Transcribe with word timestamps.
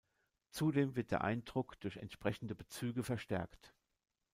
Zudem 0.49 0.95
wird 0.95 1.11
der 1.11 1.23
Eindruck 1.23 1.79
durch 1.79 1.97
entsprechende 1.97 2.55
Bezüge 2.55 3.03
verstärkt. 3.03 3.71